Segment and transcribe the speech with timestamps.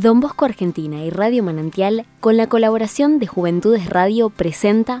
[0.00, 5.00] Don Bosco Argentina y Radio Manantial, con la colaboración de Juventudes Radio, presenta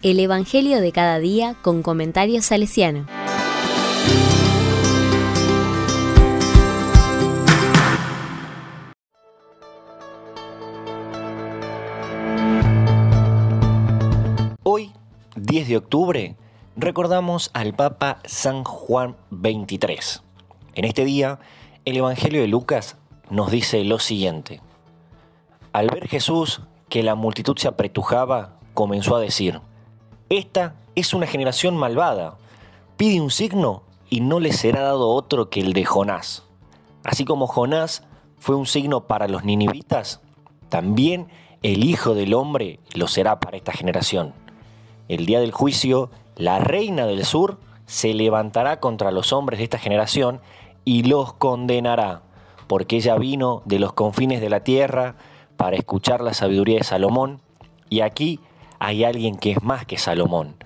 [0.00, 3.06] El Evangelio de cada día con comentarios salesiano.
[14.62, 14.90] Hoy,
[15.36, 16.36] 10 de octubre,
[16.76, 20.22] recordamos al Papa San Juan XXIII.
[20.74, 21.40] En este día,
[21.84, 22.96] el Evangelio de Lucas
[23.32, 24.60] nos dice lo siguiente.
[25.72, 29.62] Al ver Jesús que la multitud se apretujaba, comenzó a decir,
[30.28, 32.36] Esta es una generación malvada,
[32.98, 36.44] pide un signo y no le será dado otro que el de Jonás.
[37.04, 38.04] Así como Jonás
[38.38, 40.20] fue un signo para los ninivitas,
[40.68, 41.28] también
[41.62, 44.34] el Hijo del Hombre lo será para esta generación.
[45.08, 49.78] El día del juicio, la reina del sur se levantará contra los hombres de esta
[49.78, 50.42] generación
[50.84, 52.20] y los condenará,
[52.72, 55.16] porque ella vino de los confines de la tierra
[55.58, 57.42] para escuchar la sabiduría de Salomón,
[57.90, 58.40] y aquí
[58.78, 60.56] hay alguien que es más que Salomón.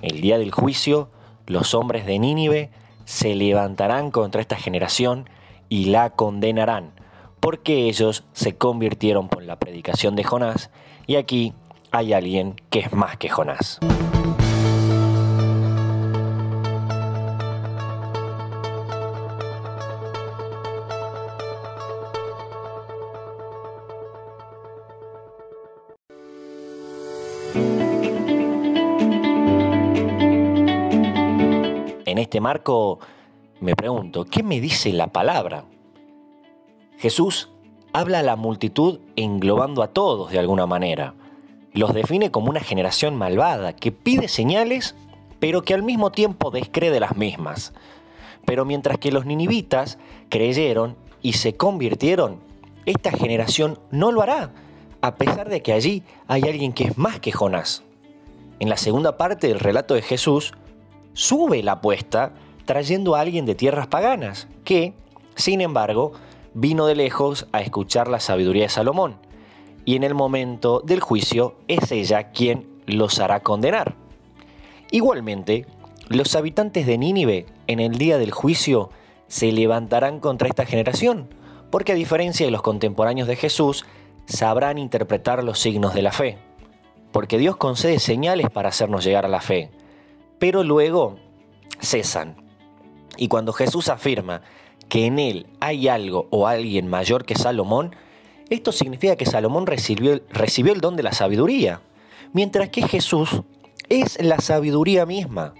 [0.00, 1.10] El día del juicio,
[1.46, 2.70] los hombres de Nínive
[3.04, 5.28] se levantarán contra esta generación
[5.68, 6.92] y la condenarán,
[7.40, 10.70] porque ellos se convirtieron por la predicación de Jonás,
[11.06, 11.52] y aquí
[11.90, 13.80] hay alguien que es más que Jonás.
[32.06, 32.98] En este marco
[33.60, 35.64] me pregunto, ¿qué me dice la palabra?
[36.98, 37.50] Jesús
[37.92, 41.14] habla a la multitud englobando a todos de alguna manera.
[41.72, 44.96] Los define como una generación malvada que pide señales,
[45.38, 47.72] pero que al mismo tiempo descree de las mismas.
[48.44, 49.98] Pero mientras que los ninivitas
[50.28, 52.40] creyeron y se convirtieron,
[52.86, 54.52] esta generación no lo hará,
[55.02, 57.82] a pesar de que allí hay alguien que es más que Jonás.
[58.58, 60.52] En la segunda parte del relato de Jesús,
[61.14, 62.32] sube la apuesta
[62.66, 64.94] trayendo a alguien de tierras paganas, que,
[65.34, 66.12] sin embargo,
[66.54, 69.16] vino de lejos a escuchar la sabiduría de Salomón,
[69.84, 73.94] y en el momento del juicio es ella quien los hará condenar.
[74.90, 75.66] Igualmente,
[76.08, 78.90] los habitantes de Nínive en el día del juicio
[79.28, 81.28] se levantarán contra esta generación,
[81.70, 83.84] porque a diferencia de los contemporáneos de Jesús,
[84.30, 86.38] sabrán interpretar los signos de la fe,
[87.12, 89.70] porque Dios concede señales para hacernos llegar a la fe,
[90.38, 91.18] pero luego
[91.80, 92.36] cesan.
[93.16, 94.42] Y cuando Jesús afirma
[94.88, 97.94] que en él hay algo o alguien mayor que Salomón,
[98.48, 101.80] esto significa que Salomón recibió, el don de la sabiduría,
[102.32, 103.42] mientras que Jesús
[103.88, 105.54] es la sabiduría misma.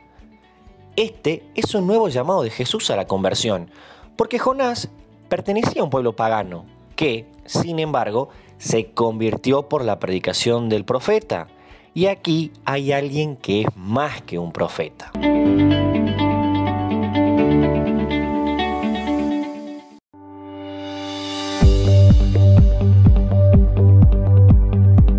[0.97, 3.71] Este es un nuevo llamado de Jesús a la conversión,
[4.17, 4.91] porque Jonás
[5.29, 6.67] pertenecía a un pueblo pagano,
[6.97, 8.29] que, sin embargo,
[8.61, 11.49] se convirtió por la predicación del profeta.
[11.95, 15.11] Y aquí hay alguien que es más que un profeta.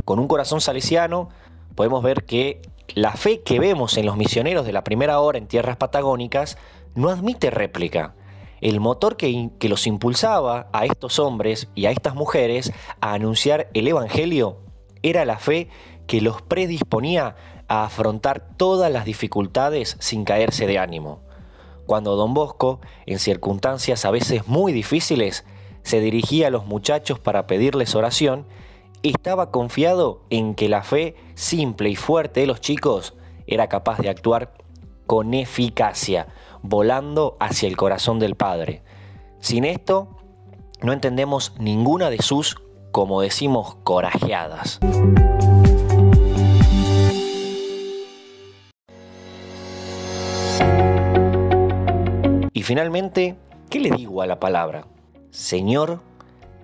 [0.06, 1.30] Con un corazón salesiano
[1.75, 2.62] podemos ver que
[2.94, 6.57] la fe que vemos en los misioneros de la primera hora en tierras patagónicas
[6.94, 8.13] no admite réplica.
[8.61, 13.88] El motor que, los impulsaba a estos hombres y a estas mujeres a anunciar el
[13.88, 14.59] Evangelio
[15.01, 15.67] era la fe
[16.05, 17.35] que los predisponía
[17.67, 21.21] a afrontar todas las dificultades sin caerse de ánimo.
[21.88, 25.44] Cuando don Bosco, en circunstancias a veces muy difíciles,
[25.81, 28.45] se dirigía a los muchachos para pedirles oración,
[29.01, 33.16] estaba confiado en que la fe simple y fuerte de los chicos
[33.47, 34.53] era capaz de actuar
[35.07, 36.27] con eficacia,
[36.63, 38.83] volando hacia el corazón del Padre.
[39.39, 40.17] Sin esto,
[40.81, 42.57] no entendemos ninguna de sus,
[42.91, 44.79] como decimos, corajeadas.
[52.53, 53.35] Y finalmente,
[53.69, 54.85] ¿qué le digo a la palabra?
[55.31, 56.01] Señor,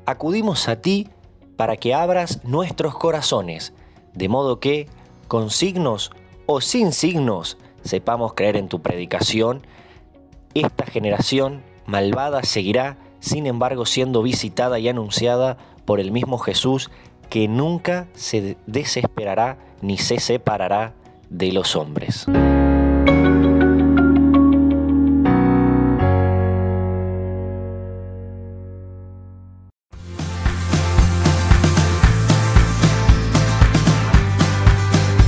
[0.06, 1.10] acudimos a ti
[1.56, 3.74] para que abras nuestros corazones,
[4.14, 4.88] de modo que,
[5.28, 6.12] con signos
[6.46, 9.66] o sin signos, sepamos creer en tu predicación.
[10.58, 15.56] Esta generación malvada seguirá, sin embargo, siendo visitada y anunciada
[15.86, 16.90] por el mismo Jesús,
[17.30, 20.96] que nunca se desesperará ni se separará
[21.30, 22.26] de los hombres.